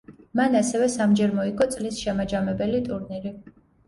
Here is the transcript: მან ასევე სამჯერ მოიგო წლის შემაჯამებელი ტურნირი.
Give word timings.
მან 0.37 0.55
ასევე 0.59 0.85
სამჯერ 0.93 1.35
მოიგო 1.39 1.67
წლის 1.75 1.99
შემაჯამებელი 2.05 2.81
ტურნირი. 2.89 3.35